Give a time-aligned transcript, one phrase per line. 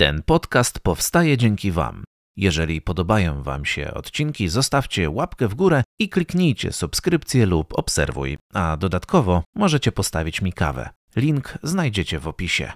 [0.00, 2.04] Ten podcast powstaje dzięki Wam.
[2.36, 8.76] Jeżeli podobają Wam się odcinki, zostawcie łapkę w górę i kliknijcie subskrypcję lub obserwuj, a
[8.76, 10.88] dodatkowo możecie postawić mi kawę.
[11.16, 12.72] Link znajdziecie w opisie.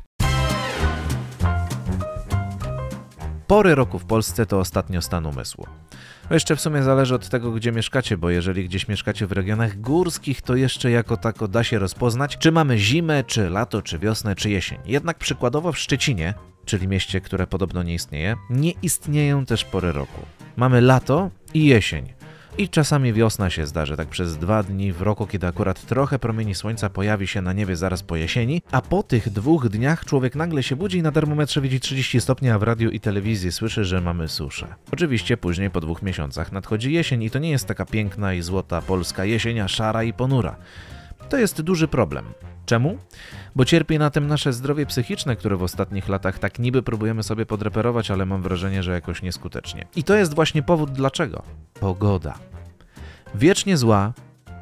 [3.46, 5.66] Pory roku w Polsce to ostatnio stan umysłu.
[6.30, 9.80] No jeszcze w sumie zależy od tego, gdzie mieszkacie, bo jeżeli gdzieś mieszkacie w regionach
[9.80, 14.34] górskich, to jeszcze jako tako da się rozpoznać, czy mamy zimę, czy lato, czy wiosnę,
[14.34, 14.78] czy jesień.
[14.86, 20.20] Jednak przykładowo w Szczecinie, czyli mieście, które podobno nie istnieje, nie istnieją też pory roku.
[20.56, 22.12] Mamy lato i jesień.
[22.58, 26.54] I czasami wiosna się zdarzy, tak przez dwa dni w roku, kiedy akurat trochę promieni
[26.54, 30.62] słońca pojawi się na niebie zaraz po jesieni, a po tych dwóch dniach człowiek nagle
[30.62, 34.00] się budzi i na termometrze widzi 30 stopni, a w radiu i telewizji słyszy, że
[34.00, 34.74] mamy suszę.
[34.92, 38.82] Oczywiście później po dwóch miesiącach nadchodzi jesień i to nie jest taka piękna i złota
[38.82, 40.56] polska jesień, a szara i ponura.
[41.28, 42.24] To jest duży problem.
[42.66, 42.98] Czemu?
[43.56, 47.46] Bo cierpi na tym nasze zdrowie psychiczne, które w ostatnich latach tak niby próbujemy sobie
[47.46, 49.86] podreperować, ale mam wrażenie, że jakoś nieskutecznie.
[49.96, 51.42] I to jest właśnie powód dlaczego.
[51.80, 52.34] Pogoda.
[53.34, 54.12] Wiecznie zła,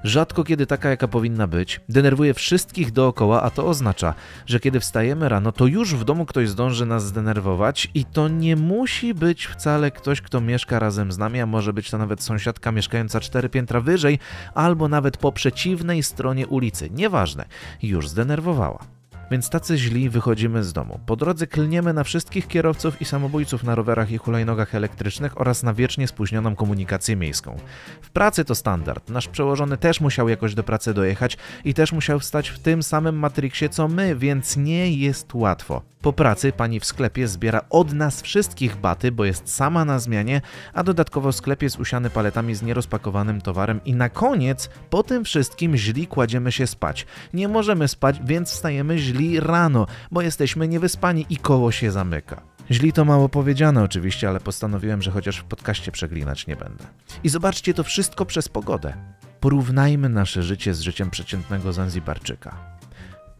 [0.05, 4.15] rzadko kiedy taka, jaka powinna być, denerwuje wszystkich dookoła, a to oznacza,
[4.47, 8.57] że kiedy wstajemy rano, to już w domu ktoś zdąży nas zdenerwować i to nie
[8.57, 12.73] musi być wcale ktoś, kto mieszka razem z nami, a może być to nawet sąsiadka
[12.73, 14.19] mieszkająca cztery piętra wyżej,
[14.55, 16.91] albo nawet po przeciwnej stronie ulicy.
[16.91, 17.45] Nieważne,
[17.83, 19.00] już zdenerwowała.
[19.31, 21.01] Więc tacy źli wychodzimy z domu.
[21.07, 25.75] Po drodze klniemy na wszystkich kierowców i samobójców na rowerach i hulajnogach elektrycznych oraz na
[25.75, 27.57] wiecznie spóźnioną komunikację miejską.
[28.03, 29.11] W pracy to standard.
[29.11, 33.19] Nasz przełożony też musiał jakoś do pracy dojechać i też musiał wstać w tym samym
[33.19, 35.83] Matrixie co my, więc nie jest łatwo.
[36.03, 40.41] Po pracy pani w sklepie zbiera od nas wszystkich baty, bo jest sama na zmianie,
[40.75, 45.77] a dodatkowo sklep jest usiany paletami z nierozpakowanym towarem i na koniec po tym wszystkim
[45.77, 47.07] źli kładziemy się spać.
[47.35, 52.43] Nie możemy spać, więc wstajemy źli rano, bo jesteśmy niewyspani i koło się zamyka.
[52.71, 56.85] Źli to mało powiedziane oczywiście, ale postanowiłem, że chociaż w podcaście przeglinać nie będę.
[57.25, 58.95] I zobaczcie to wszystko przez pogodę.
[59.41, 62.57] Porównajmy nasze życie z życiem przeciętnego Zanzibarczyka.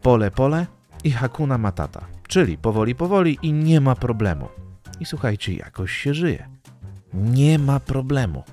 [0.01, 0.67] Pole, pole
[1.03, 4.47] i Hakuna Matata, czyli powoli, powoli i nie ma problemu.
[4.99, 6.49] I słuchajcie, jakoś się żyje.
[7.13, 8.43] Nie ma problemu.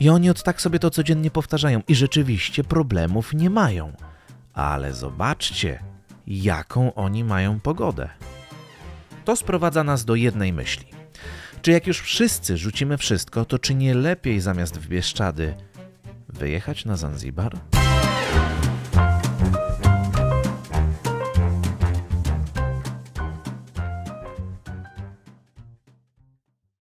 [0.00, 3.92] I oni od tak sobie to codziennie powtarzają i rzeczywiście problemów nie mają.
[4.54, 5.82] Ale zobaczcie,
[6.30, 8.08] jaką oni mają pogodę.
[9.24, 10.86] To sprowadza nas do jednej myśli.
[11.62, 15.54] Czy jak już wszyscy rzucimy wszystko, to czy nie lepiej zamiast w Bieszczady
[16.28, 17.56] wyjechać na Zanzibar?